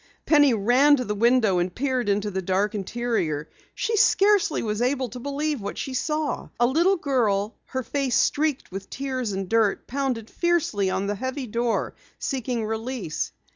[0.25, 3.51] Penny ran to the window and peered into the dark interior.
[3.75, 6.49] She scarcely was able to believe what she saw.
[6.59, 11.45] A little girl, her face streaked with tears and dirt, pounded fiercely on the heavy
[11.45, 13.31] door, seeking release.